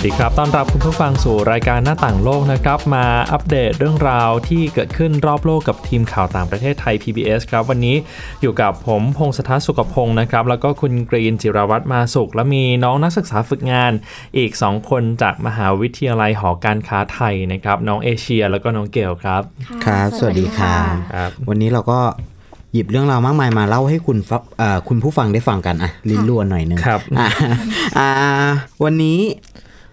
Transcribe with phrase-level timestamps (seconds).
[0.00, 7.96] วัสดีครับ ต้อนรับคุณผู้ฟังสู่รายการหน้าต่างโลกนะครับ มาอัปเดตเรื่องราวที่เกิดขึ้นรอบโลกกับทีมข่าวต่างประเทศไทย PBS ครับ วันนี้
[8.42, 13.92] อยู่กับผมพงศธรสุขพงศ์นะครับ แล้วก็คุณกรีนจิรวัตรมาสุข และมีน้องนักศึกษาฝึกงาน
[14.36, 19.42] อีก 2 คนจากมหาวิทยาลัยหอการค้าไทยนะครับ น้องเอเชีย แล้วก็น้องเกลครับ
[19.84, 21.98] ครับ สวัสดีครับครับวันนี้เราก็
[22.72, 27.28] หยิบเรื่องราวมากมายมาเล่าให้คุณฟับเอ่อคุณผู้ฟังได้ฟังกันอะลิ้นลวนหน่อยหนึงครับอะ
[27.98, 28.08] อ่า
[28.84, 29.20] วันนี้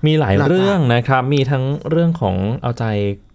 [0.06, 2.84] มีหลายหลักๆเรื่องนะครับ มีทั้งเรื่องของเอาใจ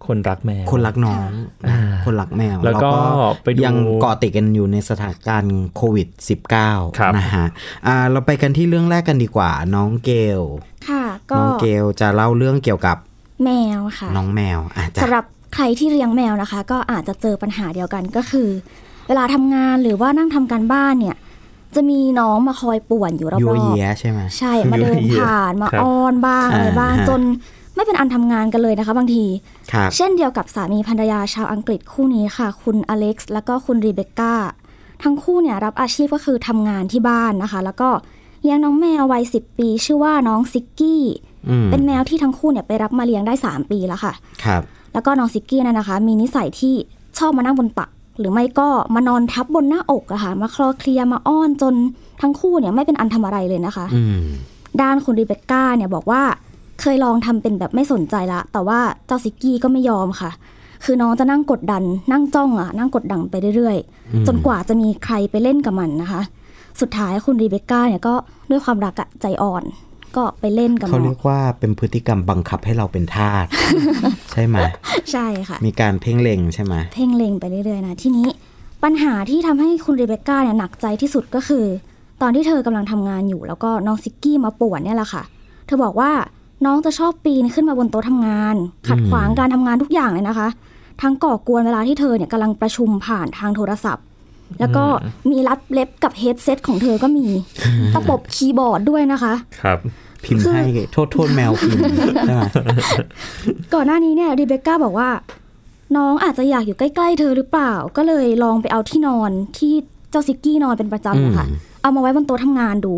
[0.07, 1.29] คนรักแมว คนรักน้อง
[1.63, 1.75] นะ
[2.05, 6.07] คนรักแมว แล้วก็เราไปดูยังเกาะติดกันอยู่ในสถานการณ์โควิด
[6.99, 7.45] ครับ -19 นะฮะ
[7.87, 10.41] อ่าเราไปกันที่เรื่องแรกกันดีกว่า น้องเกล
[10.89, 12.97] ค่ะก็น้องเกลจะเล่าเรื่องเกี่ยวกับ
[13.43, 18.49] แมวค่ะ น้องแมวอะจ้ะสำหรับใครที่เลี้ยงแมวนะคะ ก็อาจจะเจอปัญหาเดียวกันก็คือ
[19.07, 21.15] เวลาทำงานหรือว่านั่งทำการบ้านเนี่ย
[21.75, 27.21] จะมีน้องมาคอยป่วนอยู่รอบยัวๆเยียใช่ไหมใช่มาเดินผ่านมาครับอ้อนบ้างอะไรบ้างอ่าฮะจน
[27.75, 29.25] ไม่เป็นอันทำงานกันเลยนะคะบางที
[29.73, 34.35] ครับเช่นเดียวกับสามีภรรยาชาวอังกฤษคู่นี้ค่ะ คุณอเล็กซ์แล้วก็คุณรีเบคก้า
[35.03, 37.89] ทั้งคู่เนี่ยรับอาชีพก็คือทำงานที่บ้านนะคะ แล้วก็
[38.41, 41.03] เลี้ยงน้องแมววัย10ปี ชื่อว่าน้องซิกกี้
[41.49, 44.61] อืมเป็นแมวที่ทั้งคู่เนี่ยไปรับมาเลี้ยงได้3ปีแล้วค่ะ ครับ
[44.93, 46.73] แล้วก็น้องซิกกี้นั่นนะคะ มีนิสัยที่
[47.17, 51.73] ชอบมานั่งบนตัก หรือไม่ก็มานอนทับบนหน้าอกอะค่ะ มาคลอเคลียร์มาอ้อนจน
[52.21, 54.21] ทั้งคู่เนี่ยไม่เป็นอันทำอะไรเลยนะคะอืม
[54.81, 56.21] ด้านคุณรีเบคก้าเนี่ยบอกว่า
[56.81, 60.31] เคยลองทำเป็นแบบไม่สนใจละ แต่ว่าเจ้าซิกกี้ก็ไม่ยอมค่ะ
[60.83, 66.21] คือน้องจะนั่งกดดัน นั่งจ้องอะนั่งกดดันไปเรื่อยๆ จนกว่าจะมีใครไปเล่นกับมันนะคะ
[66.81, 68.13] สุดท้ายคุณรีเบคก้าเนี่ยก็
[68.49, 69.63] ด้วยความรักอะใจอ่อน
[70.17, 73.45] ก็ไปเล่นกับเขาน้อเรีงยกว่าเป็นพฤติกรรมบังคับให้เราเป็นทาส
[74.31, 74.57] ใช่ไหม
[75.11, 78.27] ใช่ค่ะ มีการเพ่งเล็งใช่ไหมเพ่งเล็งไปเรื่อยๆนะทีนี้
[78.83, 81.65] ปัญหาที่ทำให้คุณเรเบคก้าเนี่ยหนักใจที่สุดก็คือ
[82.21, 85.23] ตอนที่เธอกำลังทำงานอยู่ แล้วก็น้องซิกกี้มาป่วนเนี่ยแหละค่ะ
[85.65, 86.11] เธอบอกว่า
[86.65, 88.55] น้องจะชอบปีนขึ้นมาบนโต๊ะทำงาน
[88.87, 90.47] ขัดขวางการทำงานทุกอย่างเลยนะคะ
[91.01, 94.05] ทั้งก่อกวนเวลาที่เธอเนี่ยกำลังประชุมผ่านทางโทรศัพท์
[94.59, 94.83] แล้วก็
[95.31, 97.27] มีรัดเล็บกับเฮดเซตของเธอก็มี
[97.93, 99.79] ตะปบคีย์บอร์ดด้วยนะคะ ครับ
[100.25, 101.81] พิมพ์ให้โทษโทษแมวพิมพ์
[102.25, 102.43] ใช่ไหม
[103.73, 105.09] ก่อนหน้านี้เนี่ยรีเบคก้าบอกว่า
[105.97, 109.73] น้องอาจจะอยากอยู่ใกล้ๆเธอหรือเปล่า ก็เลยลองไปเอาที่นอนที่
[110.11, 111.45] เจ้าซิกกี้นอนเป็นประจำนะคะ
[111.81, 112.93] เอามาไว้บนโต๊ะทำงานดู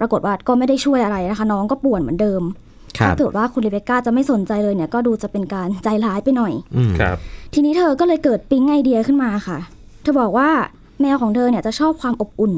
[0.00, 2.42] ปรากฏว่าก็ไม่ได้ช่วยอะไรนะคะ น้องก็ป่วนเหมือนเดิม
[2.98, 7.16] ครัถ้าบเกิดว่าคุณรีเบคก้าจะไม่สนใจเลยเนี่ย ก็ดูจะเป็นการใจร้ายไปหน่อยอืมครับ
[7.54, 9.58] ทีนี้เธอก็เลยเกิดปิ๊งไอเดียขึ้นมาค่ะ
[10.02, 10.50] เธอบอกว่า
[11.02, 12.54] แมวของเธอเนี่ยจะชอบความอบอุ่น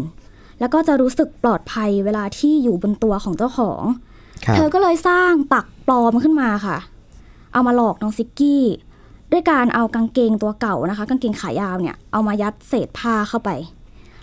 [0.60, 3.82] แล้วก็จะรู้สึกปลอดภัยเวลาที่อยู่บนตัวของเจ้าของ
[4.46, 6.78] ครับเธอก็เลยสร้างตักปลอมขึ้นมาค่ะ
[7.52, 8.64] เอามาหลอกน้องซิกกี้
[9.32, 13.50] ด้วยการเอากางเกงตัวเก่านะคะ กางเกงขายาวเนี่ยเอามายัดเศษผ้าเข้าไป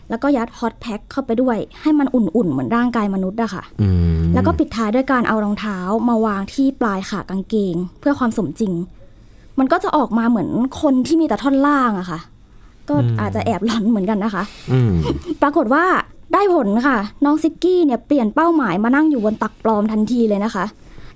[0.09, 3.87] แล้วก็ยัดฮอตแพ็คเข้าไปด้วย ให้มันอุ่นๆ เหมือนร่างกายมนุษย์อะค่ะอื
[4.19, 5.77] มแล้วก็ปิดท้ายด้วยการเอารองเท้า
[6.09, 8.73] มาวางที่ปลายขากางเกง เพื่อความสมจริง
[9.59, 10.49] มันก็จะออกมาเหมือน
[10.81, 12.19] คนที่มีแต่ท่อนล่างอะค่ะ
[12.91, 14.91] ก็อาจจะแอบหลอนเหมือนกันนะคะอืม
[15.41, 15.85] ปรากฏว่า
[16.33, 20.65] ได้ผลค่ะ น้องซิกกี้เนี่ยเปลี่ยนเป้าหมายมานั่งอยู่บนตักปลอมทันทีเลยนะคะ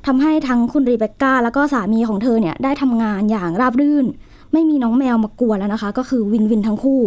[0.05, 4.05] ทำให้ทั้งคุณรีเบคก้า แล้วก็สามีของเธอเนี่ยได้ทำงานอย่างราบรื่น
[4.53, 7.01] ไม่มีน้องแมวมากวนแล้วนะคะ ก็คือวินวินทั้งคู่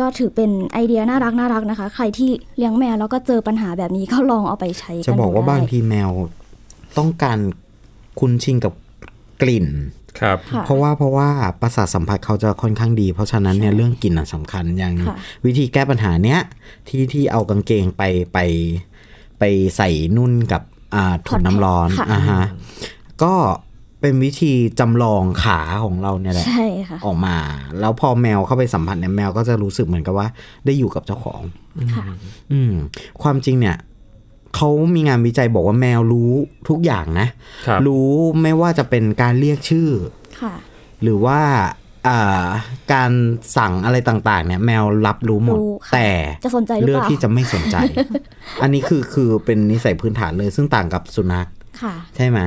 [0.00, 6.10] ก็ถือเป็นไอเดียน่ารักน่ารักนะคะ ใครที่เลี้ยงแมวแล้วก็เจอปัญหาแบบนี้ก็ลองเอาไปใช้กันจะบอกว่าดูได้บางทีแมว
[6.98, 7.38] ต้องการ
[8.18, 8.72] คุ้นชินกับ
[9.42, 9.66] กลิ่น
[10.20, 11.28] ครับค่ะเพราะว่าเพราะว่า
[11.60, 15.16] ประสาทสัมผัสเขาจะค่อนข้างดี เพราะฉะนั้นเนี่ยเรื่องกลิ่นอะสำคัญอย่างค่ะ
[15.46, 16.40] วิธีแก้ปัญหาเนี้ย
[16.88, 18.38] ที่ที่เอากางเกงไปไป
[19.38, 19.44] ไป
[19.76, 20.62] ใส่นุ่นกับ
[20.94, 22.42] อ่าถุงน้ำร้อนค่ะอ่าฮะ
[23.22, 23.34] ก็
[24.00, 27.36] เป็นวิธีจำลองขาของเราเนี่ยแหละใช่ค่ะออกมา
[27.80, 30.28] แล้วพอแมวเข้าไปสัมผัสเนี่ยแมวก็จะรู้สึกเหมือนกับว่า
[30.64, 31.42] ได้อยู่กับเจ้าของ
[31.94, 32.04] ค่ะ
[32.52, 32.72] อืม
[33.22, 33.76] ความจริงเนี่ย
[34.56, 36.32] เขามีงานวิจัยบอกว่าแมวรู้
[36.68, 37.28] ทุกอย่างนะ
[37.66, 38.08] ครับรู้
[38.42, 39.90] ไม่ว่าจะเป็นการเรียกชื่อ
[40.40, 40.54] ค่ะ
[41.02, 41.40] หรือว่า
[42.08, 42.46] อ่า
[42.92, 43.10] การ
[43.56, 46.10] สั่งอะไรต่างๆ เนี่ยแมวรับรู้หมดรู้ค่ะแต่
[46.44, 47.76] จะสนใจหรือเลืเปอกล่าที่จะไม่สนใจ
[48.62, 51.48] อันนี้คือคือเป็นนิสัยพื้นฐานเลยซึ่งต่างกับสุนัข
[51.82, 52.40] ค่ะใช่ไหม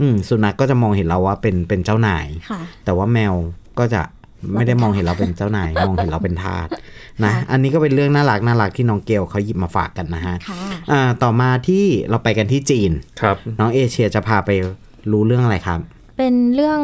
[0.00, 3.34] อืมสุนัขก็จะมองเห็นเราว่าเป็นเป็นเจ้านายค่ะแต่ว่าแมว
[3.78, 4.02] ก็จะ
[4.54, 6.68] ไม่ได้มองเห็นเราเป็นเจ้านาย มองเห็นเราเป็นทาส
[7.24, 10.60] นะค่ะอันนี้ก็เป็นเรื่องน่ารักน่ารักที่น้องเกลเขาหยิบมาฝากกันนะฮะค่ะ
[10.92, 12.90] อ่าต่อมาที่เราไปกันที่จีน
[13.20, 14.50] ครับ น้องเอเชียจะพาไป
[15.10, 15.80] รู้เรื่องอะไรครับ
[16.16, 16.80] เป็นเรื่อง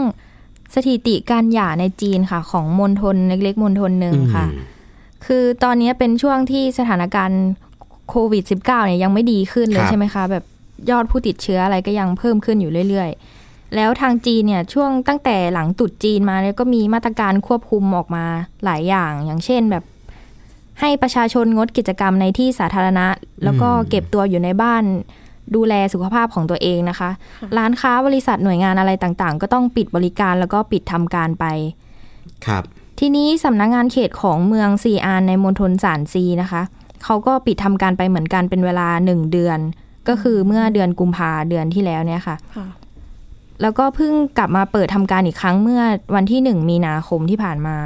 [0.74, 4.74] สถิติการหย่าในจีนค่ะ ของมณฑลเล็กๆมณฑลหนึ่งค่ะอืม
[5.26, 7.44] คือตอนนี้เป็นช่วงที่สถานการณ์
[8.08, 10.44] โควิด -19 เนี่ยยังไม่ดีขึ้นเลยครับใช่ไหมคะ แบบ
[10.90, 13.35] ยอดผู้ติดเชื้ออะไรก็ยังเพิ่มขึ้นอยู่เรื่อยๆ
[13.74, 18.24] แล้วทางจีนเนี่ยช่วงตั้งแต่หลังตรุดจีนมาเนี่ยก็มีมาตรการควบคุมออกมา
[18.64, 19.84] หลายอย่าง อย่างเช่นแบบ
[20.80, 23.06] ให้ประชาชนงดกิจกรรมในที่สาธารณะ
[23.44, 24.84] แล้วก็เก็บตัวอยู่ในบ้าน
[25.54, 27.10] ดูแลสุขภาพของตัวเองนะคะ
[27.56, 31.44] ร้านค้าบริษัทหน่วยงานอะไรต่างๆ ก็ต้องปิดบริการแล้วก็ปิดทำการไป
[32.46, 32.62] ครับ
[33.00, 36.62] ทีนี้สำนักงงานเขตของเมืองซีอานในมณฑลสานซีนะคะ
[37.04, 39.58] เขาก็ปิดทำการไปเหมือนกันเป็นเวลาหนึ่งเดือน
[40.08, 42.66] ก็คือเมื่อเดือนกุมภาเดือนที่แล้วเนี่ยค่ะค่ะ
[43.62, 45.82] แล้วก็เพิ่งกลับมาเปิดทำการอีกครั้งเมื่อ
[46.14, 47.76] วันที่หนึ่งมีนาคมที่ผ่านมา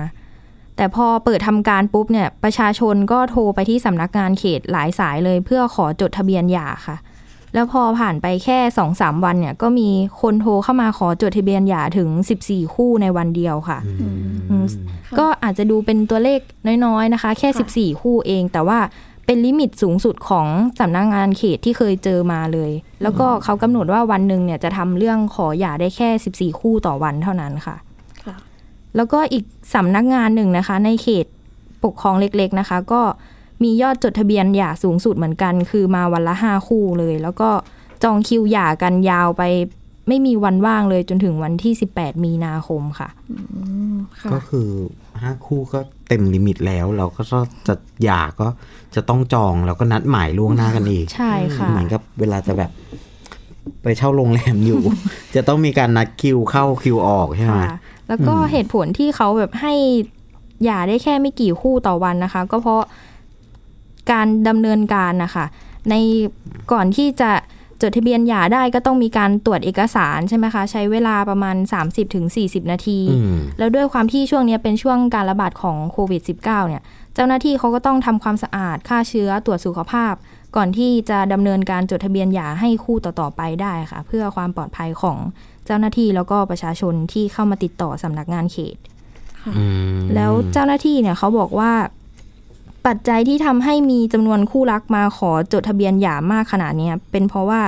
[0.76, 6.96] แต่พอเปิดทำการปุ๊บเนี่ย ประชาชนก็โทรไปที่สำนักงานเขตหลายสายเลย เพื่อขอจดทะเบียนหย่าค่ะ
[7.55, 9.88] แล้วพอผ่านไปแค่สองสามวันเนี่ย ก็มี
[10.20, 12.08] คนโทรเข้ามาขอจดทะเบียนหย่าถึง
[12.44, 13.78] 14คู่ในวันเดียวค่ะ
[14.50, 14.64] อืม
[15.19, 16.40] ก็อาจจะดูเป็นตัวเลข
[16.84, 18.78] น้อยๆนะคะ แค่ค่ะ14คู่เองแต่ว่า
[19.26, 20.46] เป็นลิมิตสูงสุดของ
[20.81, 22.70] สำนักงานเขตที่เคยเจอมาเลย
[23.02, 27.76] แล้วก็เขากำหนดว่าวันหนึ่งเนี่ยจะทำเรื่องขอหย่าได้แค่ 14 คู่ต่อวันเท่านั้นค่ะ
[28.25, 28.37] ค่ะ
[28.96, 29.44] แล้วก็อีก
[29.75, 31.26] สำนักงานหนึ่งนะคะ ในเขต
[31.84, 33.02] ปกครองเล็กๆนะคะ ก็
[33.62, 37.50] มียอดจดทะเบียนหย่าสูงสุดเหมือนกัน คือมาวันละห้าคู่เลย แล้วก็
[38.02, 39.43] จองคิวหย่ากันยาวไป
[40.08, 43.37] ไม่มีวันว่างเลยจนถึงวันที่ 18 มีนาคมค่ะอื
[43.93, 44.69] มค่ะก็คือ
[45.23, 47.23] ห้าคู่ก็เต็มลิมิตแล้ว เราก็
[47.67, 47.75] จะ
[48.05, 48.49] หย่าก็
[48.94, 52.70] จะต้องจองแล้วก็นัดหมายล่วงหน้ากันอีก ใช่ค่ะเหมือนกับเวลาจะแบบ
[53.82, 54.81] ไปเช่าโรงแรมอยู่
[55.35, 59.75] จะต้องมีการนัดคิวเข้าคิวออกใช่ไหมค่ะแล้วก็เหตุผลที่เขาแบบให้
[60.64, 62.82] หย่าได้แค่ไม่กี่คู่ต่อวันนะคะ ก็เพราะ
[64.12, 65.44] การดำเนินการนะคะ
[65.91, 65.94] ใน
[66.73, 67.31] ก่อนที่จะ
[67.82, 71.56] จดทะเบียนหย่าได้ก็ต้องมีการตรวจเอกสารใช่ไหมคะ ใช้เวลาประมาณ
[72.15, 76.82] 30-40 นาทีอืมแล้วด้วยความที่ช่วงนี้เป็นช่วงการระบาดของโควิด -19 เนี่ย
[77.15, 80.15] เจ้าหน้าที่เขาก็ต้องทำความสะอาดฆ่าเชื้อตรวจสุขภาพ
[80.56, 85.19] ก่อนที่จะดำเนินการจดทะเบียนหย่าให้คู่ต่อๆไปได้ค่ะ เพื่อความปลอดภัยของ
[85.67, 88.77] เจ้าหน้าที่แล้วก็ประชาชนที่เข้ามาติดต่อสำนักงานเขต
[89.59, 89.65] อื
[89.97, 91.73] มแล้วเจ้าหน้าที่เนี่ยเขาบอกว่า
[92.87, 97.61] ปัจจัยที่ทำให้มีจำนวนคู่รักมาขอจดทะเบียนหย่ามากขนาดเนี้ยเป็นเพราะว่า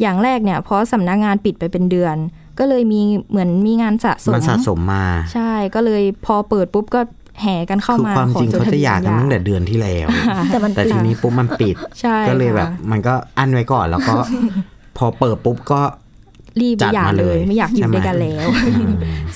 [0.00, 2.16] อย่างแรกเนี่ยเพราะสำนักงานปิดไปเป็นเดือน
[2.58, 7.00] ก็เลยมีเหมือนมีงานสะสมมันสะสมมา ใช่ก็เลยพอเปิดปุ๊บก็
[7.42, 10.06] แห่กันเข้าคือมาความขอจริงจดเขาทะจะเบีหยย่านกันหย่าตั้งแต่เดือนที่แล้ว
[10.48, 14.14] แต่มันแต่ทีนี้ปุ๊บมันปิดใช่ก็เลยแบบค่ะมันก็อั้นไว้ก่อนแล้วก็
[14.96, 15.80] พอเปิดปุ๊บก็
[16.60, 18.46] รีบไปจัดหย่ามาเลเลยยไม่อยากอยู่ใช่ไหมด้วยกันแล้ว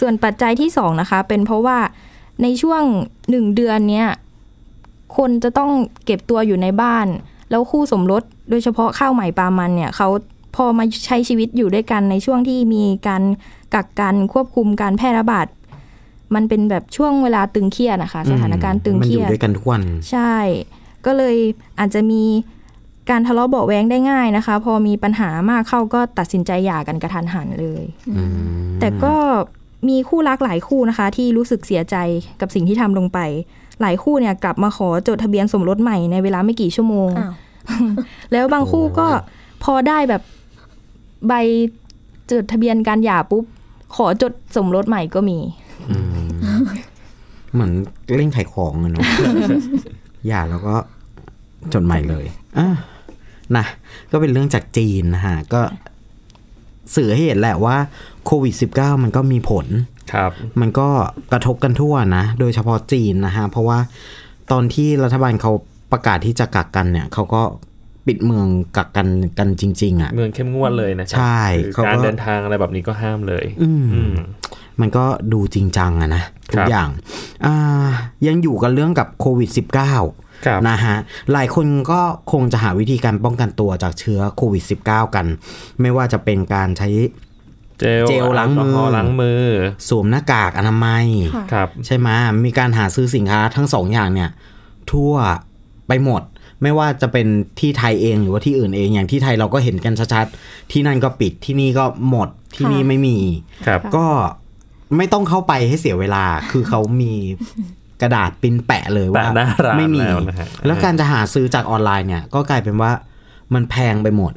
[0.00, 1.78] ส่วนปัจจัยที่สองนะคะ เป็นเพราะว่า
[2.42, 2.82] ในช่วง
[3.30, 4.08] หนึ่งเดือนเนี้ย
[5.16, 5.70] คนจะต้อง
[6.04, 7.06] เก็บตัวอยู่ในบ้าน
[7.50, 10.08] แล้วคู่สมรสโดยเฉพาะข้าวใหม่ปลามันเนี่ยเขา
[10.56, 13.22] พอมาใช้ชีวิตอยู่ด้วยกันในช่วงที่มีการ
[13.74, 15.46] กักกันควบคุมการแพร่ระบาด
[16.34, 20.34] มันเป็นแบบช่วงเวลาตึงเครียดนะคะ สถานการณ์ตึงมันเคอรียู่ยดด้วยกันทุกวันใช่
[21.06, 21.36] ก็เลย
[21.78, 22.22] อาจจะมี
[23.10, 29.14] การทะเลาะเบาะแว้งได้ง่ายนะคะ พอมีปัญหามากเข้าก็ตัดสินใจหย่ากันกระทันหันเลยอืมแต่ก็
[29.88, 31.96] มีคู่รักหลายคู่นะคะ ที่รู้สึกเสียใจ
[32.40, 33.18] กับสิ่งที่ทำลงไป
[33.80, 37.32] หลายคู่เนี่ยกลับมาขอจดทะเบียนสมรสใหม่ในเวลาไม่กี่ชั่วโมงอ้าว
[38.32, 39.06] แล้วบางคู่ก็
[39.64, 40.22] พอได้แบบ
[41.28, 41.32] ใบ
[42.30, 43.44] จดทะเบียนการหย่าปุ๊บ
[43.96, 45.38] ขอจดสมรสใหม่ก็มี
[45.90, 45.96] อื
[46.60, 46.62] ม
[47.52, 47.72] เหมือน
[48.16, 49.06] เล่นขายของอะเนาะ
[50.26, 50.74] อย่าแล้วก็
[51.72, 52.24] จดใหม่เลย
[52.58, 52.68] อะ
[53.56, 53.64] นะ
[54.10, 55.62] ก็เป็นเรื่องจากจีนนะฮะก็
[56.96, 57.76] สื่อให้เห็นแหละว่า
[58.24, 59.66] โควิด -19 มันก็มีผล
[60.12, 60.88] ครับมันก็
[61.32, 63.78] กระทบกันทั่วนะ โดยเฉพาะจีนนะฮะ เพราะว่า
[64.52, 65.52] ตอนที่รัฐบาลเขา
[65.92, 67.42] ประกาศที่จะกักกันเนี่ยเขาก็
[68.06, 74.14] ปิดเมืองกักกันกันจริง ๆอะเมืองเข้มงวดเลยนะครัใช่คือเขาก็การเดินทางอะไรแบบนี้ก็ห้ามเลย อืมอืม
[74.80, 76.88] มันก็ดูจริงจังอะนะทุคกรับอย่าง
[77.44, 77.88] อ่า
[78.26, 79.50] ยังอยู่กันเรื่องกับโควิด
[79.96, 80.96] -19 ครับนะฮะ
[81.32, 82.00] หลายคนก็
[82.32, 85.26] คงจะหาวิธีการป้องกันตัวจากเชื้อโควิด -19 กัน
[85.80, 86.88] ไม่ว่าจะเป็นการใช้
[87.80, 89.44] เจลเจลล้างมือแอลกอฮอล์ล้างมือ
[89.88, 92.08] สวมหน้ากากอนามัยค่ะครับ ใช่ไหม
[92.46, 94.30] มีการหาซื้อสินค้าทั้งสองอย่างเนี่ย
[94.92, 95.12] ทั่ว
[95.88, 96.22] ไปหมด
[96.62, 97.26] ไม่ว่าจะเป็น
[97.60, 103.18] ที่ไทยเองหรือว่าที่อื่นเองอย่างที่ไทยเราก็เห็นกันชัดๆที่นั่นก็ปิดที่นี่ก็หมดที่นี่ค่ะไม่มี
[103.66, 104.06] ครับก็
[104.96, 107.12] ไม่ต้องเข้าไปให้เสียเวลา คือเขามี
[108.02, 112.90] กระดาษปริ้นแปะเลยว่าแปะหน้าร้านไม่มีแล้วนะฮะแล้วการจะหาซื้อจากออนไลน์เนี่ย ก็กลายเป็นว่า
[113.54, 114.32] มันแพงไปหมด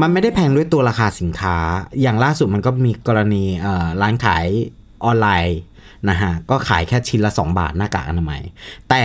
[0.00, 1.56] มันไม่ได้แพงด้วยตัวราคาสินค้า
[2.02, 4.46] อย่างล่าสุดมันก็มีกรณีเอ่อร้านขาย
[5.04, 5.60] ออนไลน์
[6.10, 8.42] นะฮะ ก็ขายแค่ชิ้นละ 2 บาทหน้ากากอนามัย
[8.90, 9.04] แต่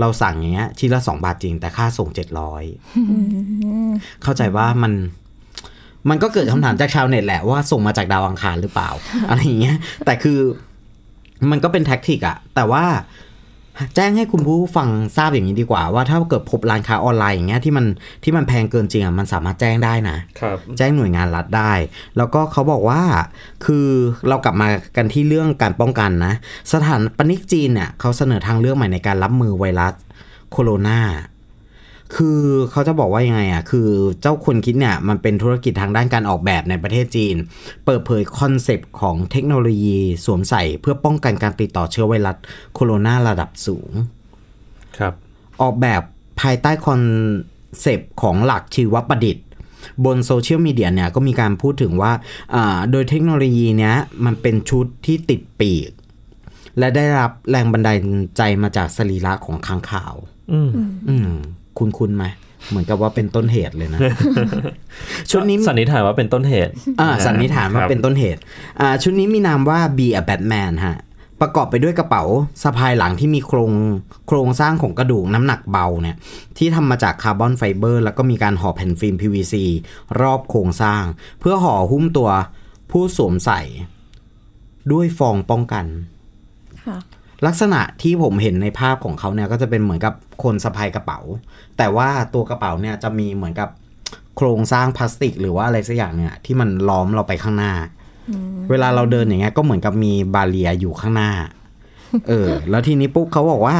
[0.00, 2.08] เราสั่งอย่างเงี้ยชิ้นละ 2 บาทจริง แต่ค่าส่ง
[2.96, 4.92] 700 เข้าใจว่ามัน
[6.08, 8.90] มันก็เกิดคำถามจากชาวเน็ตแหละว่าส่งมาจากดาวอังคารหรือเปล่า
[9.28, 10.38] อะไรอย่างเงี้ย แต่คือ
[11.50, 12.84] มันก็เป็นแท็กติกอะแต่ว่า
[13.94, 17.86] แจ้งให้คุณผู้ฟังทราบอย่างนี้ดีกว่า ว่าถ้าเกิดพบร้านค้าออนไลน์อย่างเงี้ยที่มัน
[18.24, 21.72] ที่มันแพงเกินจริงอะมันสามารถแจ้งได้นะครับแจ้งหน่วยงานรัฐได้
[22.16, 23.02] แล้วก็เขาบอกว่า
[23.64, 23.86] คือ
[24.28, 26.34] เรากลับมากันที่เรื่องการป้องกันนะ
[26.72, 29.94] สถานปนิกจีนเนี่ยเขาเสนอทางเลือกใหม่ในการรับมือไวรัส
[30.52, 31.00] โคโรนา
[32.14, 33.88] คือเขาจะบอกว่ายังไงอะ คือ
[34.20, 37.36] เจ้าคนคิดเนี่ย มันเป็นธุรกิจทางด้านการออกแบบในประเทศจีน
[37.84, 42.36] เปิดเผย concept ของเทคโนโลยีสวมใส่เพื่อป้องกันการติดต่อเชื้อไวรัส
[42.74, 43.90] โคโรนาระดับสูง
[44.98, 45.14] ครับ
[45.62, 46.02] ออกแบบ
[46.40, 49.44] ภายใต้ concept ของหลักชีวประดิษฐ์
[50.04, 52.12] บนโซเชียลมีเดียเนี่ย ก็มีการพูดถึงว่า
[52.54, 53.94] อ่าโดยเทคโนโลยีเนี้ย
[54.24, 55.90] มันเป็นชุดที่ติดปีก
[56.78, 57.98] และได้รับแรงบันดาล
[58.36, 60.14] ใจมาจากสรีระของค้างคาว
[60.52, 60.70] อืม
[61.08, 61.30] อืม
[61.78, 62.24] คุณคุณไหม
[62.70, 64.00] เหมือนกับว่าเป็นต้นเหตุเลยนะ
[65.30, 68.40] ชุดนี้สันนิษฐานว่าเป็นต้นเหตุอ่าสันนิษฐานว่าครับเป็นต้นเหตุ
[68.80, 70.98] อ่าชุดนี้มีนามว่า Be a Batman ฮะ
[71.40, 72.22] ประกอบไปด้วยกระเป๋า
[72.62, 73.72] สะพายหลังที่มีโครง
[74.28, 76.16] โครงสร้างของกระดูกน้ำหนักเบาเนี่ย
[76.58, 79.54] ที่ทำมาจากคาร์บอนไฟเบอร์ แล้วก็มีการห่อแผ่นฟิล์ม PVC
[80.20, 81.02] รอบโครงสร้าง
[81.40, 82.30] เพื่อห่อหุ้มตัว
[82.90, 83.60] ผู้สวมใส่
[84.92, 85.84] ด้วยฟองป้องกัน
[86.84, 86.96] ค่ะ
[87.46, 91.20] ลักษณะที่ผมเห็นในภาพของเขาเนี่ยก็จะเป็นเหมือนกับคนสะพายกระเป๋า
[91.76, 93.68] แต่ว่าตัวกระเป๋าเนี่ยจะมีเหมือนกับ
[94.36, 97.72] โครงสร้างพลาสติก หรือว่าอะไรสักอย่างเนี่ยที่มันล้อมเราไปข้างหน้า
[98.70, 101.30] เวลาเราเดินอย่างเงี้ยก็เหมือนกับมีบาเรียอยู่ข้างหน้า
[102.28, 103.76] เออ แล้วทีนี้ปุ๊บเขาบอกว่า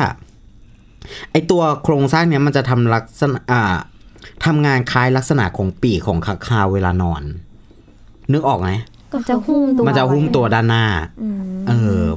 [1.31, 3.63] ไอตัวโครงสร้างเนี้ยมันจะทำลักษณะอ่า
[4.45, 7.23] ทำงานคล้ายลักษณะของปีกของค้างคาวเวลานอน
[8.33, 8.71] นึกออกไหม
[9.15, 10.85] มันจะหุ้มตัวมันจะหุ้มตัวด้านหน้า
[11.19, 11.36] เออ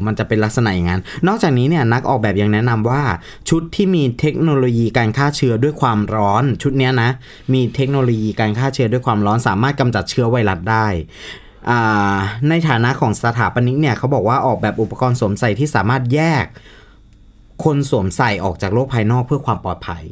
[0.08, 3.02] มันจะเป็นลักษณะอย่างนั้น นอกจากนี้เนี่ยนักออกแบบยังแนะนำว่า
[3.50, 7.10] ชุดที่มีเทคโนโลยีการฆ่าเชื้อด้วยความร้อน ชุดเนี้ยนะ
[7.54, 10.88] มีเทคโนโลยีการฆ่าเชื้อด้วยความร้อน สามารถกำจัดเชื้อไวรัสได้
[11.70, 12.16] อ่า
[12.50, 16.46] ในฐานะของสถาปนิกเนี่ยเขาบอกว่าออกแบบอุปกรณ์สวมใส่ที่สามารถแยก
[17.64, 20.04] คนสวมใส่ออกจากโลกภายนอกเพื่อความปลอดภัย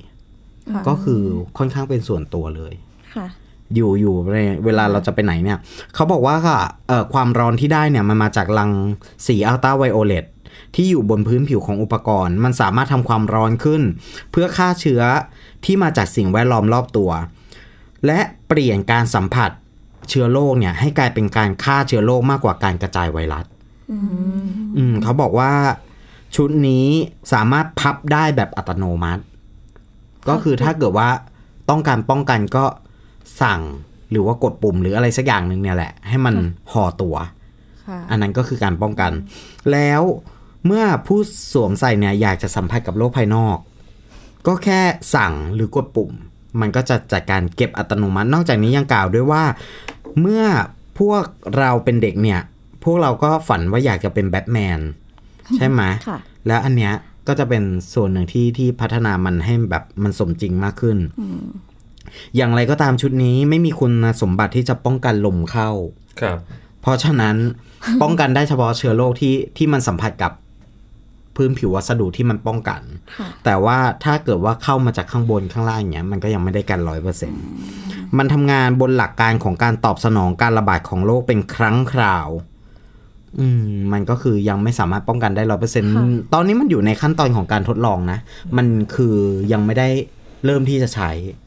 [0.74, 1.22] ค่ะก็คือ
[1.58, 2.74] ค่อนข้างเป็นส่วนตัวเลย
[3.16, 3.28] ค่ะ
[3.76, 5.58] อยู่อยู่ในเวลาเราจะไปไหนเนี่ย
[5.94, 8.72] เขาบอกว่าค่ะเอ่อความร้อนที่ได้เนี่ยมันมาจากรัง
[9.28, 10.26] สีอัลตราไวโอเลต
[10.76, 13.82] ที่อยู่บนพื้นผิวของอุปกรณ์ มันสามารถทำความร้อนขึ้น
[14.32, 15.02] เพื่อฆ่าเชื้อ
[15.66, 17.12] ที่มาจากสิ่งแวดล้อมรอบตัว
[18.06, 19.52] และเปลี่ยนการสัมผัส
[20.10, 23.46] เชื้อโรคเนี่ยให้กลายเป็นการฆ่าเชื้อโรคมากกว่าการกระจายไวรัส
[24.78, 25.52] อืมเขาบอกว่า
[26.36, 26.88] ชุดนี้
[27.34, 29.24] สามารถพับได้แบบอัตโนมัติ
[30.30, 31.10] ก็คือถ้าเกิดว่า
[31.70, 32.66] ต้องการป้องกันก็
[33.42, 33.62] สั่ง
[34.12, 36.36] หรือว่ากดปุ่มหรืออะไรสักอย่างหนึ่งเนี่ยแหละ ให้มัน
[36.72, 37.16] ห่อตัว
[37.88, 39.12] ค่ะอันนั้นก็คือการป้องกัน
[39.72, 40.02] แล้ว
[40.66, 41.20] เมื่อผู้
[41.54, 43.58] สวมใส่เนี่ยอยากจะสัมผัสกับโลกภายนอก
[44.48, 44.82] ก็แค่
[45.16, 46.12] สั่งหรือกดปุ่ม
[46.60, 49.44] มันก็จะจัดการเก็บอัตโนมัติ นอกจากนี้ยังกล่าวด้วยว่า
[50.22, 50.44] เมื่อ
[51.00, 51.24] พวก
[51.58, 52.40] เราเป็นเด็กเนี่ย
[52.84, 54.80] พวกเราก็ฝันว่าอยากจะเป็นแบทแมน
[55.56, 56.18] ใช่ไหมค่ะ
[56.48, 56.94] แล้วอันเนี้ย
[57.28, 60.98] ก็จะเป็นส่วนหนึ่งที่ที่พัฒนามันให้แบบมันสมจริงมากขึ้น
[62.36, 65.70] อย่างไรก็ตามชุดนี้ไม่มีคุณสมบัติที่จะป้องกันลมเข้า
[66.22, 66.38] ครับ
[66.82, 67.36] เพราะฉะนั้น
[68.02, 70.32] ป้องกันได้เฉพาะเชื้อโรคที่ที่มันสัมผัสกับ
[71.36, 72.82] พื้นผิววัสดุที่มันป้องกัน
[73.18, 77.42] ค่ะแต่ว่าถ้าเกิดว่าเข้ามาจากข้างบนข้างล่างอย่างเงี้ยมันก็ยังไม่ได้กันร้อยเปอร์เซ็นต์
[78.18, 82.30] มันทำงานบนหลักการของการตอบสนองการระบาดของโรคเป็นครั้งคราว
[83.40, 85.92] อืมมันก็คือยังไม่สามารถป้องกันได้ร้อยเปอร์เซ็นต์
[86.34, 88.20] ตอนนี้มันอยู่ในขั้นตอนของการทดลองนะ
[88.58, 89.16] มันคือ
[89.52, 89.88] ยังไม่ได้
[90.46, 91.47] เริ่มที่จะใช้ค่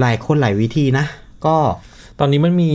[0.00, 1.06] หลายคนหลายวิธีนะ
[1.46, 1.56] ก็
[2.18, 2.72] ตอนนี้มันมี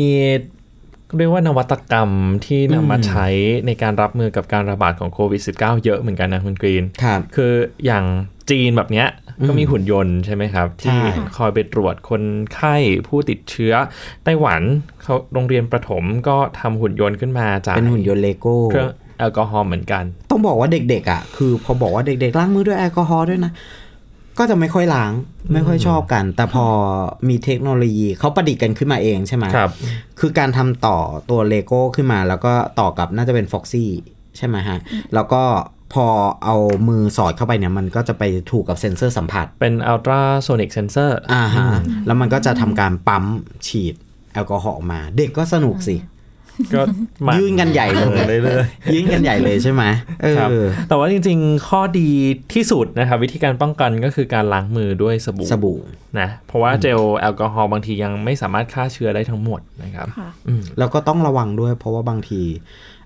[1.18, 2.10] เรียกว่านวัตกรรม
[2.46, 3.28] ที่นำมาอืมใช้
[3.68, 7.54] ในการรับมือกับการระบาดของโควิด -19 เยอะเหมือนกันนะคุณกรีนครับคือ
[7.86, 8.06] อย่าง
[8.50, 9.08] จีนแบบเนี้ย
[9.48, 11.02] ก็มีหุ่นยนต์ใช่ไหมครับใช่ที่
[11.38, 12.24] คอยไปตรวจคน
[12.54, 12.76] ไข้
[13.08, 13.74] ผู้ติดเชื้อ
[14.24, 14.62] ไต้หวัน
[15.04, 23.52] เขาโรงเรียนประถมก็ทำหุ่นยนต์ขึ้นมาจากเป็นหุ่นยนต์เลโก้เครื่องแอลกอฮอล์เหมือนกัน ต้องบอกว่าเด็กๆอะคือพอบอกว่าเด็กๆล้างมือด้วยแอลกอฮอล์ด้วยนะ
[24.38, 25.12] ก็จะไม่ค่อยล้าง
[25.54, 26.66] ไม่ค่อยชอบกัน แต่พอ
[27.30, 29.72] มีเทคโนโลยีเขาประดิษฐ์กันขึ้นมาเองใช่ไหมครับ
[30.20, 30.98] คือการทำต่อ
[31.30, 33.92] ตัวเลโก้ขึ้นมา แล้วก็ต่อกับน่าจะเป็นฟ็อกซี่
[34.38, 34.78] ใช่ไหมฮะ
[35.14, 35.44] แล้วก็
[35.94, 36.08] พอ
[36.46, 36.56] เอา
[36.88, 41.68] มือสอดเข้าไปเนี่ย มันก็จะไปถูกกับเซ็นเซอร์สัมผัส เป็น ultrasonic sensor อ่าฮะ
[42.06, 43.26] แล้วมันก็จะทำการปั๊ม
[43.68, 43.96] ฉีด
[44.34, 45.96] แอลกอฮอล์ออกมา เด็กก็สนุกสิ
[46.74, 46.82] ก็
[47.26, 48.08] หมั่ยื่นกันใหญ่เลย
[48.44, 49.84] เรื่อยยื่นกันใหญ่เลยใช่ไหม
[50.22, 50.56] เอๆครับอ
[50.88, 52.10] แต่ว่าจริง ๆ ข้อดี
[52.54, 55.78] ที่สุดนะครับวิธีการป้องกันก็คือการล้างมือด้วยสบู่สบู่
[56.20, 62.42] นะเพราะว่าเจลแอลกอฮอล์บางทียังไม่สามารถฆ่าเชื้อได้ทั้งหมดนะครับค่ะอืมแล้วก็ต้องระวังด้วย เพราะว่าบางที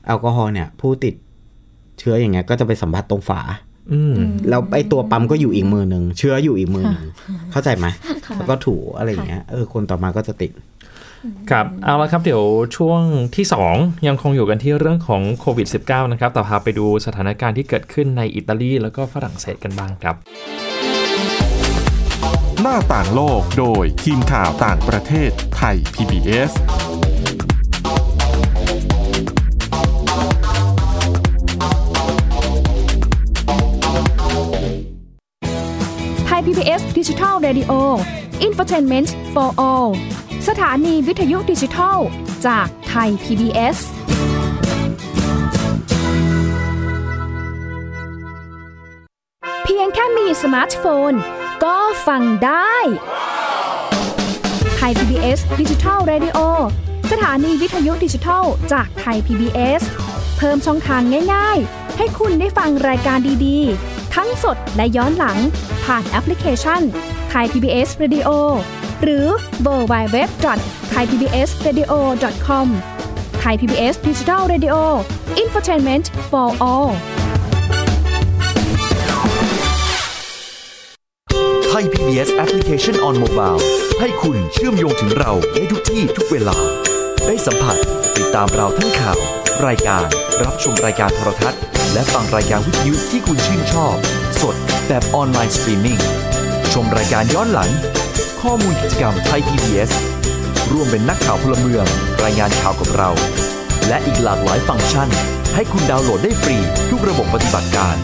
[0.05, 1.15] แอลกอฮอล์เนี่ยผู้ติด
[1.99, 3.41] เชื้ออย่างเงี้ยก็จะไปสัมผัสตรงฝา
[3.93, 4.15] อืม
[4.49, 7.05] แล้วไอ้ตัวปั๊มก็อยู่อีกมือหนึ่งเชื้ออยู่อีกมือหนึ่ง
[7.51, 7.87] เข้าใจไหม
[8.25, 10.51] ค่ะแล้วก็ถูอะไรอย่างเงี้ยเออคนต่อมาก็จะติด
[11.51, 12.43] ครับเอาละครับเดี๋ยว
[12.77, 13.01] ช่วง
[13.35, 20.15] ที่ 2 ยังคงอยู่กันที่เรื่องของโควิด -19 นะครับแต่พาไปดูสถานการณ์ที่เกิดขึ้นในอิตาลีแล้วก็ฝรั่งเศสกันบ้างครับ
[22.61, 26.51] หน้าต่างโลกโดยทีมข่าวต่างประเทศไทย PBS
[36.27, 37.73] ไทย PBS ดิจิทัล Radio
[38.47, 39.89] Infotainment for All
[40.47, 41.97] สถานีวิทยุดิจิทัล
[42.47, 43.77] จากไทย PBS
[49.63, 51.13] เพียงแค่มีสมาร์ทโฟน
[51.63, 51.77] ก็
[52.07, 52.75] ฟังได้
[54.75, 56.39] ไทย PBS Digital Radio
[57.11, 59.81] สถานีวิทยุดิจิทัล จากไทย PBS
[60.37, 61.01] เพิ่มช่องทาง
[61.33, 65.37] ง่าย ๆ ให้คุณได้ฟังรายการดีๆ ทั้งสดและย้อนหลัง
[65.85, 66.81] ผ่านแอปพลิเคชัน
[67.29, 68.29] ไทย PBS Radio
[69.03, 69.25] หรือ
[69.61, 70.29] เวอร์บายเว็บ
[70.91, 71.91] ไทยพีบีเอสเรดิโอ
[72.45, 72.67] คอม
[73.39, 74.75] ไทยพีบีเอสดิจิทัลเรดิโอ
[75.37, 76.91] อินฟอร์ทนเมนต์ for all
[81.67, 83.59] ไทย PBS Application on Mobile
[83.99, 86.57] ให้คุณเชื่อมโยงถึงเราในทุกที่ทุกเวลา
[87.25, 87.77] ได้สัมผัส
[88.17, 89.17] ติดตามเราทั้งข่าว
[89.67, 90.03] รายการ
[90.43, 91.61] รับชมรายการโทรทัศน์
[91.93, 93.95] และฟังรายการวิทยุที่คุณชื่นชอบ
[94.41, 94.55] สด
[94.87, 95.99] แบบ online streaming
[96.73, 97.69] ชมรายการย้อนหลัง
[98.51, 99.91] ข้อมูลกิจกรรมไทย PBS
[100.71, 101.85] ร่วมเป็นนักข่าวพลเมือง
[102.23, 103.09] รายงานข่าวกับเรา
[103.87, 105.09] และอีกหลากหลายฟังก์ชัน
[105.55, 106.57] ให้คุณดาวน์โหลดได้ฟรี
[106.89, 107.95] ทุกระบบปฏิบัติการ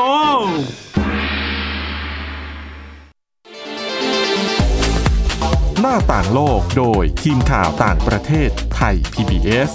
[5.79, 9.71] หน้าต่างโลกโดยทีมข่าวต่างประเทศไทย PBS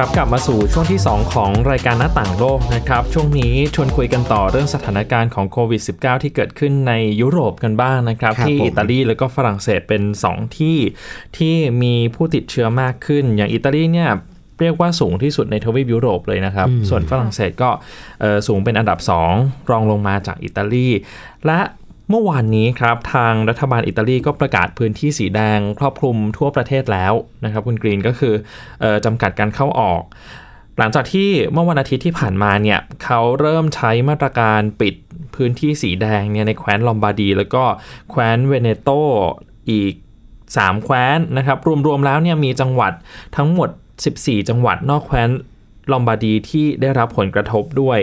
[0.00, 10.78] ครับกลับมาสู่ช่วงที่ 2 ของรายการหน้าต่างโลกนะครับ ช่วงนี้ชวนคุยกันต่อเรื่องสถานการณ์ของโควิด -19 ที่เกิดขึ้นในยุโรปกันบ้างนะครับครับที่ผมอิตาลีแล้วก็ฝรั่งเศสเป็น 2 ที่
[11.36, 14.10] ที่มีผู้ติดเชื้อมากขึ้น อย่างอิตาลีเนี่ย
[14.60, 17.70] เรียกว่าสูงที่สุดในทวีปยุโรปเลยนะครับ ส่วนฝรั่งเศสก็
[18.20, 18.98] เอ่อสูงเป็นอันดับ
[19.34, 20.88] 2 รองลงมาจากอิตาลี
[21.46, 21.60] และ
[22.10, 27.12] เมื่อวานนี้ครับทางรัฐบาลอิตาลีก็ประกาศพื้นที่สีแดงครอบคลุมทั่วประเทศแล้ว
[27.44, 28.34] นะครับคุณกรีนก็คือ
[28.82, 30.02] ออจำกัดการเข้าออก
[30.78, 34.94] หลังจากที่เมื่อวันอาทิตย์ที่ผ่านมาเนี่ยเขาเริ่มใช้มาตรการปิด
[35.34, 37.64] พื้นที่สีแดงเนี่ยในแคว้นลอมบาร์ดี แล้วก็
[38.10, 38.90] แคว้นเวเนโต
[39.70, 39.94] อีก
[40.38, 42.92] 3 แคว้นนะครับรวมๆแล้วเนี่ยมีจังหวัด
[43.36, 43.68] ทั้งหมด
[44.08, 45.30] 14 จังหวัดนอกแคว้น
[45.92, 47.98] ลอมบาร์ดีที่ได้รับผลกระทบด้วย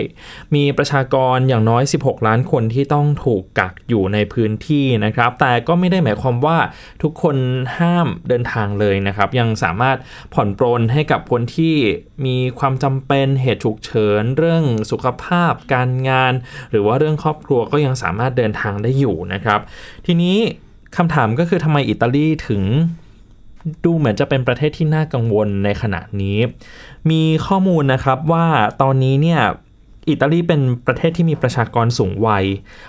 [0.54, 6.58] มีประชากรอย่างน้อย 16 ล้านคนที่ต้องถูกกักอยู่ในพื้นที่นะครับ แต่ก็ไม่ได้หมายความว่า
[7.02, 7.36] ทุกคน
[7.78, 9.96] ห้ามเดินทางเลยนะครับ ยังสามารถ
[10.34, 11.74] ผ่อนปรนให้กับคนที่
[12.26, 16.32] มีความจำเป็นเหตุฉุกเฉินเรื่องสุขภาพการงาน
[16.70, 19.60] หรือว่าเรื่องครอบครัวก็ยังสามารถเดินทางได้อยู่นะครับ
[20.06, 20.36] ทีนี้
[20.96, 22.62] คำถามก็คือทำไมอิตาลีถึง
[23.84, 26.38] ดูเหมือนจะเป็นประเทศที่น่ากังวลในขณะนี้
[27.10, 28.46] มีข้อมูลนะครับว่า
[28.82, 29.40] ตอนนี้เนี่ย
[30.10, 32.44] อิตาลีเป็นประเทศที่มีประชากรสูงวัย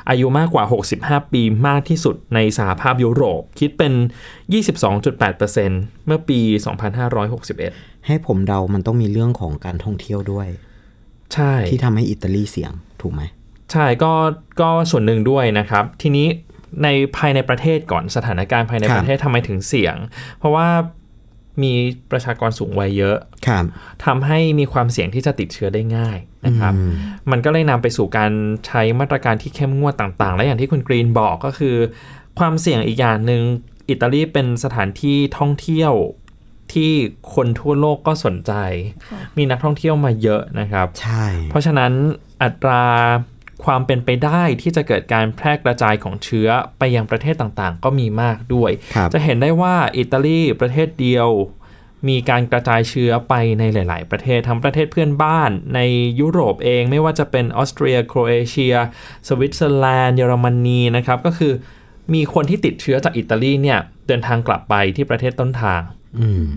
[0.10, 0.64] อายุมากกว่า
[0.98, 3.94] 65 ปีมากที่สุดในสหภาพยุโรป คิดเป็น
[4.60, 6.40] 22.8%เมื่อปี
[7.24, 10.48] 2561 ให้ผมเดามันต้องมีเรื่องของการท่องเที่ยวด้วย
[11.34, 13.22] ใช่ ที่ทำให้อิตาลีเสียงถูกไหม
[13.72, 14.14] ใช่ก็
[14.62, 16.28] ก็ส่วนหนึ่งด้วยนะครับ ทีนี้
[16.84, 19.96] ในภายในประเทศก่อนสถานการณ์ภายในครับประเทศทำไมถึงเสี่ยง
[20.40, 20.68] เพราะว่า
[21.64, 21.74] มี
[22.12, 23.64] ประชากรสูงวัยเยอะครับ
[24.06, 26.92] ทำให้มีความเสี่ยงที่จะติดเชื้อได้ง่ายนะครับอืม
[27.32, 28.32] มันก็เลยนำไปสู่การ
[28.68, 31.76] ใช้มาตรการที่เข้มงวดต่างๆ และอย่างที่คุณกรีนบอกก็คือ
[32.40, 33.42] ความเสี่ยงอีกอย่างหนึ่ง
[33.90, 35.94] อิตาลีเป็นสถานที่ท่องเที่ยว
[36.74, 36.92] ที่
[37.34, 38.54] คนทั่วโลกก็สนใจ
[39.38, 41.92] มีนักท่องเที่ยวมาเยอะนะครับ ใช่ เพราะฉะนั้น
[42.44, 42.84] อัตรา
[43.64, 51.30] ความเป็นไปได้ที่จะเกิดการแพร่กระจายของเชื้อไปยังประเทศต่างๆ ก็มีมากด้วยครับจะเห็นได้ว่าอิตาลีประเทศเดียว
[52.08, 55.80] มีการกระจายเชื้อไปในหลาย ๆ ประเทศทั้งประเทศเพื่อนบ้าน ใน
[56.20, 58.76] ยุโรปเองไม่ว่าจะเป็นออสเตรียโครเอเชีย
[59.28, 61.54] สวิตเซอร์แลนด์เยอรมนีนะครับก็คือ
[62.14, 66.05] มีคนที่ติดเชื้อจากอิตาลีเนี่ยเดินทางกลับไปที่ประเทศต้นทางอืม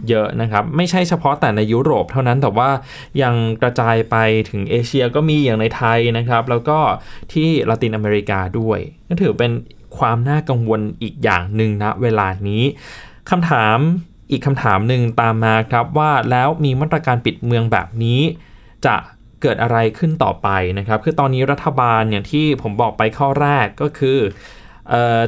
[0.08, 2.70] เยอะนะครับ ไม่ใช่เฉพาะแต่ในยุโรปเท่านั้นแต่ว่า
[3.22, 4.16] ยังกระจายไป
[4.50, 6.78] ถึงเอเชียก็มีอย่างในไทยนะครับ แล้วก็
[7.32, 9.52] ที่ละตินอเมริกาด้วยก็ถือเป็น
[9.98, 12.62] ความน่ากังวลอีกอย่างหนึ่งนะเวลานี้
[13.30, 13.76] คำถาม
[14.30, 18.20] อีกคำถามหนึ่งตามมาครับว่าแล้วมีมาตรการปิดเมืองแบบนี้
[18.86, 18.94] จะ
[19.42, 24.18] เกิดอะไรขึ้นต่อไปนะครับ คือตอนนี้รัฐบาลอย่างที่ผมบอกไปข้อแรกก็คือ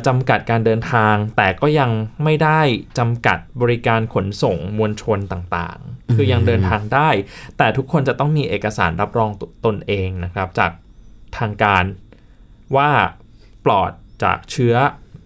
[0.07, 1.91] จำกัดการเดินทาง แต่ก็ยัง
[2.25, 2.61] ไม่ได้
[2.99, 7.09] จำกัดบริการขนส่งมวลชนต่างๆ คือยังเดินทางได้
[7.59, 10.71] แต่ทุกคนจะต้องมีเอกสารรับรองตตนเองนะครับ จาก
[11.39, 11.85] ทางการ
[12.77, 12.91] ว่า
[13.65, 13.91] ปลอด
[14.23, 14.75] จากเชื้อ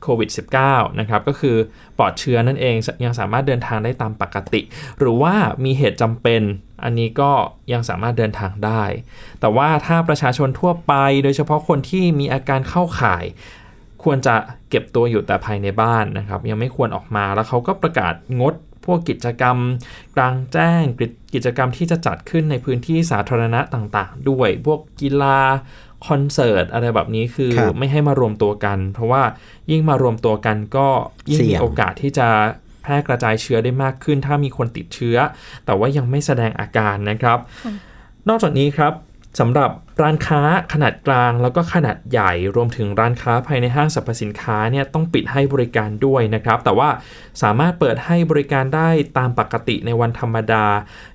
[0.03, 0.31] โควิด
[0.65, 1.57] -19 นะครับ ก็คือ
[1.99, 4.61] ปลอดเชื้อนั่นเองยังสามารถเดินทางได้ตามปกติ
[4.99, 6.43] หรือว่ามีเหตุจำเป็น
[6.85, 7.33] อันนี้ก็
[7.73, 8.83] ยังสามารถเดินทางได้
[9.41, 10.93] แต่ว่าถ้าประชาชนทั่วไป
[11.25, 13.25] โดยเฉพาะคนที่มีอาการเข้าข่าย
[14.05, 14.35] ควรจะ
[14.71, 19.57] เก็บตัวอยู่แต่ภายในบ้านนะครับ ยังไม่ควรออกมาแล้วเขาก็ประกาศงดพวกกิจกรรม
[20.17, 25.39] กลางแจ้งกิจกิจกรรมที่จะจัดขึ้นในพื้นที่สาธารณะต่างๆ ด้วยพวกกีฬา
[26.07, 29.23] คอนเสิร์ตอะไรแบบนี้คือครับไม่ให้มารวมตัวกัน เพราะว่า
[29.71, 30.87] ยิ่งมารวมตัวกันก็
[31.31, 32.29] ยิ่งเสี่มียงโอกาสที่จะ
[32.83, 35.17] แพร่กระจายเชื้อได้มากขึ้น ถ้ามีคนติดเชื้อ
[35.65, 37.39] แต่ว่ายังไม่แสดงอาการนะครับ
[38.29, 38.93] นอกจากนี้ครับ
[39.41, 39.71] สำหรับ
[40.03, 40.41] ร้านค้า
[40.73, 46.89] ขนาดกลางแล้วก็ขนาดใหญ่รวมถึงร้านค้าภายในห้างสรรพสินค้าเนี่ยต้องปิดให้บริการด้วยนะครับ แต่ว่า
[47.43, 50.65] สามารถเปิดให้บริการได้ตามปกติในวันธรรมดา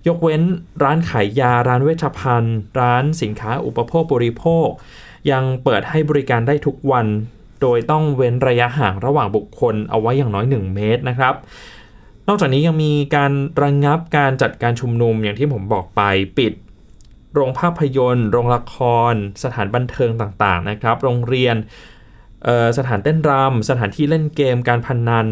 [0.07, 0.41] ยกเว้น
[0.83, 4.67] ร้านขายยาร้านเวชภัณฑ์ ร้านสินค้าอุปโภคบริโภค
[5.31, 7.07] ยังเปิดให้บริการได้ทุกวัน
[7.61, 11.35] โดยต้องเว้นระยะห่างระหว่างบุคคลเอาไว้อย่างน้อย 1 เมตรนะครับ
[12.27, 16.01] นอกจากนี้ยังมีการระงงับการจัดการชุมนุมอย่างที่ผมบอกไป
[16.39, 16.53] ปิด
[17.33, 18.75] โรงภาพยนตร์ โรงละค
[19.11, 19.13] ร
[19.43, 21.55] สถานบันเทิงต่างๆนะครับ โรงเรียน
[22.43, 25.27] เอ่อสถานเต้นรำสถานที่เล่นเกมการพนัน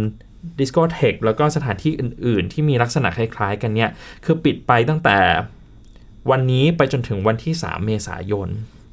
[0.59, 3.89] ดิสโกเทคแล้วก็สถานที่อื่น ๆ ที่มีลักษณะคล้าย ๆ กันเนี่ย
[4.25, 5.19] คือปิดไปตั้งแต่
[6.31, 8.49] วันนี้ไปจนถึงวันที่ 3 เมษายน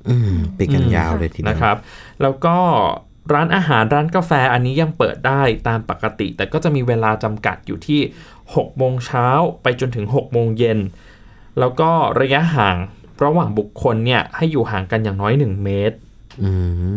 [0.08, 1.76] อืมปิดกันยาวเลยทีเดียวนะครับ
[2.22, 2.56] แล้วก็
[3.32, 8.00] ร้านอาหารร้านกาแฟอันนี้ยังเปิดได้ตามปกติ แต่ก็จะมีเวลาจำกัดอยู่ที่
[8.38, 9.26] 6 โมงเช้า
[9.62, 10.78] ไปจนถึง 6 โมงเย็น
[11.58, 11.90] แล้วก็
[12.20, 12.76] ระยะห่าง
[13.24, 15.96] ระหว่างบุคคลเนี่ยให้อยู่ห่างกันอย่างน้อย 1 เมตร
[16.42, 16.50] อื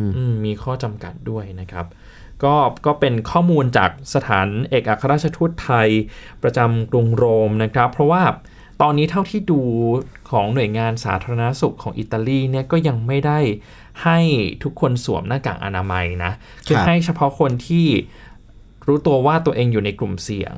[0.06, 1.86] มอืมมีข้อจำกัดด้วยนะครับ
[2.44, 5.90] ก็ก็เป็นข้อมูลจากสถานเอกอัครราชทูตไทย
[6.44, 8.24] ประจำกรุงโรมนะครับ เพราะว่า
[8.82, 9.62] ตอนนี้เท่าที่ดู
[10.32, 13.40] ของหน่วยงานสาธารณสุขของอิตาลีเนี่ยก็ยังไม่ได้
[14.04, 14.20] ให้
[14.64, 16.32] ทุกคนสวมหน้ากากอนามัยนะ
[16.68, 17.88] คือครับให้เฉพาะคนที่
[18.88, 20.56] รู้ตัวว่าตัวเองอยู่ในกลุ่มเสี่ยง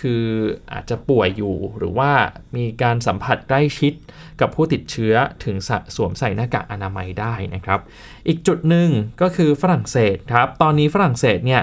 [0.00, 0.24] คือ
[0.72, 2.10] อาจจะป่วยอยู่หรือว่า
[2.56, 3.92] มีการสัมผัสใกล้ชิด
[4.40, 7.80] กับผู้ติดเชื้อถึงสะสวมใส่หน้ากากอนามัยได้นะครับ
[8.28, 8.88] อีกจุดหนึ่ง
[9.22, 11.62] ก็คือฝรั่งเศสครับ ตอนนี้ฝรั่งเศสเนี่ย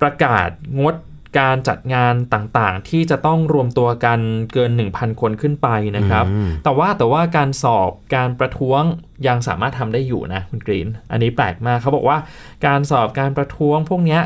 [0.00, 0.48] ประกาศ
[0.80, 0.94] งด
[1.40, 4.20] การจัดงานต่างๆ ที่จะต้องรวมตัวกัน
[4.52, 8.82] เกิน 1,000 คนขึ้นไปนะครับอืมแต่ว่าแต่ว่าการสอบการประท้วง
[9.26, 12.18] ยังสามารถทำได้อยู่นะคุณกรีน อันนี้แปลกมากเขาบอกว่า
[12.66, 14.22] การสอบการประท้วงพวกเนี้ย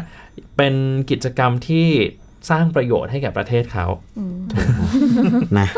[0.57, 0.75] เป็น
[1.11, 1.89] กิจกรรมที่
[2.51, 3.87] สร้างประโยชน์ให้แก่ประเทศเขา
[5.59, 5.69] นะ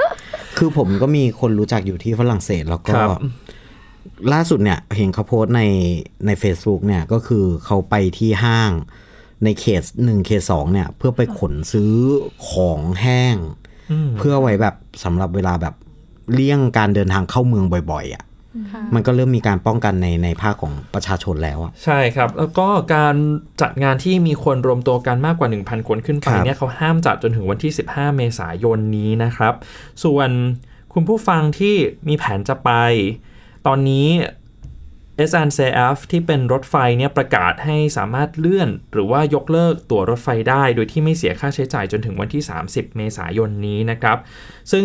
[0.59, 3.11] คือผมก็มีคนรู้จักอยู่ที่ฝรั่งเศสแล้วก็ครับ
[4.33, 5.63] ล่าสุดเนี่ยเห็นเขาโพสต์ใน
[6.27, 8.73] ใน Facebook เนี่ยก็คือเขาไปที่ห้าง
[9.45, 11.93] ในเขตหนึ่งเขตสองเนี่ย เพื่อไปขนซื้อ
[12.51, 13.37] ของแห้ง
[13.93, 14.75] อืมเพื่อไว้แบบ
[15.05, 15.75] สำหรับเวลาแบบ
[16.33, 18.25] เลี่ยงการเดินทางเข้าเมืองบ่อยๆอะ่ะ
[18.95, 23.17] มันก็เริ่มมีการป้องกันในในภาคของประชาชนแล้วอะใช่ครับ แล้วก็การ
[23.61, 29.55] จัดงานที่มีคนรวมตัวกันมากกว่า 1,000 คนขึ้นไปครับเนี่ยเขาห้ามจัดจนถึงวันที่ 15 เมษายนนี้นะครับ
[30.05, 30.31] ส่วน
[30.93, 31.75] คุณผู้ฟังที่
[32.09, 32.71] มีแผนจะไป
[33.67, 34.09] ตอนนี้
[35.31, 44.19] SNCF ที่เป็นรถไฟเนี่ยประกาศให้สามารถเลื่อน หรือว่ายกเลิกตั๋วรถไฟได้ โดยที่ไม่เสียค่าใช้จ่ายจนถึงวันที่ 30 เมษายนนี้นะครับ
[44.73, 44.85] ซึ่ง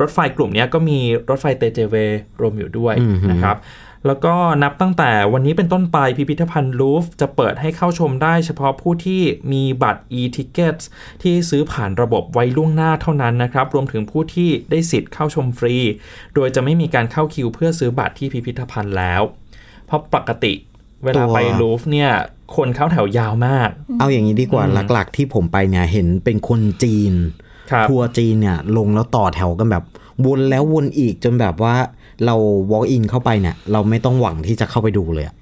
[0.00, 0.98] รถไฟกลุ่มเนี้ยก็มี
[1.30, 1.94] รถไฟเตเจเว
[2.40, 3.58] รวมอยู่ด้วยอืมฮึนะครับ
[4.06, 10.84] แล้วก็นับตั้งแต่วันนี้เป็นต้นไปพิพิธภัณฑ์ลูฟจะเปิดให้เข้าชมได้เฉพาะผู้ที่มีบัตร e-tickets
[11.22, 15.76] ที่ซื้อผ่านระบบไว้ล่วงหน้าเท่านั้นนะครับ รวมถึงผู้ที่ได้สิทธิ์เข้าชมฟรี
[16.34, 19.22] โดยจะไม่มีการเข้าคิวเพื่อซื้อบัตรที่พิพิธภัณฑ์แล้ว
[19.86, 20.52] เพราะปกติ
[21.04, 22.10] เวลาไปลูฟเนี่ย
[22.56, 27.47] คนเข้าแถวยาวมาก เอาอย่างนี้ดีกว่าหลัก ๆ ที่ผมไปเนี่ยเห็นเป็นคนจีนครับ
[27.88, 29.84] ทัวร์จีนเนี่ยลงแล้วต่อแถวกันแบบ
[30.26, 31.74] วนแล้ววนอีกจนแบบว่า
[32.24, 32.36] เรา
[32.70, 35.36] walk in เข้าไปเนี่ย เราไม่ต้องหวังที่จะเข้าไปดูเลยอะ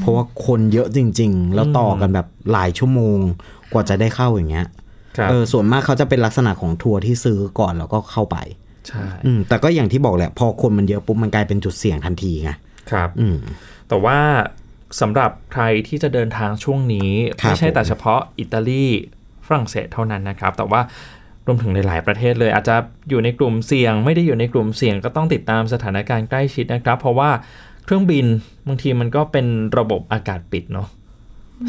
[0.00, 3.18] เพราะว่าคนเยอะจริง ๆ แล้วต่อกันแบบหลายชั่วโมง
[3.72, 4.66] กว่าจะได้เข้าอย่างเงี้ย
[5.16, 8.36] ครับเออส่วนมากเขาจะเป็นลักษณะของทัวร์ที่ซื้อก่อนแล้วก็เข้าไป
[8.88, 12.50] ใช่อืมแต่ก็อย่างที่บอกแหละ พอคนมันเยอะปุ๊บมันกลายเป็นจุดเสี่ยงทันทีไง
[12.90, 13.36] ครับอืม
[13.88, 14.18] แต่ว่า
[15.00, 17.10] สำหรับใครที่จะเดินทางช่วงนี้
[17.42, 18.86] ครับไม่ใช่แต่ผมเฉพาะอิตาลี
[19.46, 20.80] ฝรั่งเศสเท่านั้นนะครับ แต่ว่า
[21.48, 22.76] รวมถึงในหลายประเทศเลย อาจจะ
[23.08, 27.30] อยู่ในกลุ่มเสี่ยง ไม่ได้อยู่ในกลุ่มเสี่ยงก็ต้องติดตามสถานการณ์ใกล้ชิดนะครับ เพราะว่า
[27.84, 28.26] เครื่องบิน
[28.68, 29.46] บางทีมันก็เป็น
[29.78, 30.88] ระบบอากาศปิดเนาะ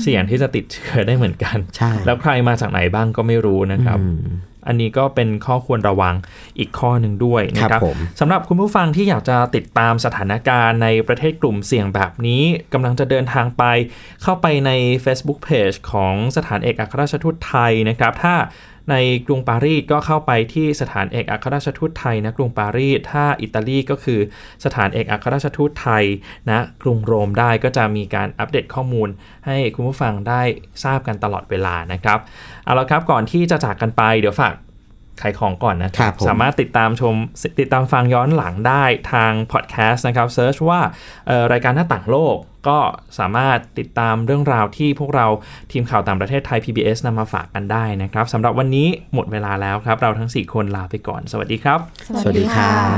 [0.01, 4.19] เสี่ยงที่จะติดเชื้อได้เหมือนกันใช่แล้วใครมาจากไหนบ้างก็ไม่รู้นะครับอืม
[4.67, 6.15] อันนี้ก็เป็นข้อควรระวัง
[6.59, 13.63] อีกข้อหนึ่งด้วยนะคครัรับบผมสำหรับคุณผู้ฟังที่อยากจะติดตามสถานการณ์ในประเทศกลุ่มเสี่ยงแบบนี้กำลังจะเดินทางไป
[14.23, 14.71] เข้าไปใน
[15.03, 18.35] Facebook Page ของสถานเอกอัครราชทูตไทยนะครับ ถ้า
[18.91, 18.95] ใน
[19.27, 24.19] กรุงปารีสก็เข้าไปที่สถานเอกอัครราชทูตไทยนะกรุงปารีสถ้าอิตาลีก็คือ
[24.65, 26.03] สถานเอกอัครราชทูตไทย
[26.49, 29.09] นะกรุงโรมได้ก็จะมีการอัปเดตข้อมูล
[29.45, 30.41] ให้คุณผู้ฟังได้
[30.83, 32.19] ทราบกันตลอดเวลานะครับ
[32.63, 34.53] เอาละครับก่อนที่จะจากกันไปเดี๋ยวฝาก
[35.21, 37.15] ขายของก่อนนะคครัรับบผมสามารถติดตามชม
[37.59, 40.79] ติดตามฟังย้อนหลังได้ทางพอดแคสต์นะครับ search ว่า
[41.27, 42.35] เอ่อรายการหน้าต่างโลก
[42.67, 42.79] ก็
[43.19, 45.27] สามารถติดตามเรื่องราวที่พวกเรา
[45.71, 51.79] ทีมข่าวต่างประเทศไทย PBS นำมาฝากกันได้นะครับสำหรับวันนี้หมดเวลาแล้วครับ เราทั้ง 4 คนลาไปก่อน สวัสดีครับ
[52.21, 52.97] สวัสดีครับ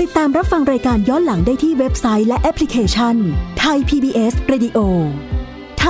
[0.00, 3.16] ติดตามรับฟังรายการย้อนหลังได้ที่เว็บไซต์และแอปพลิเคชัน
[3.60, 5.41] ไทย PBS Radio ไท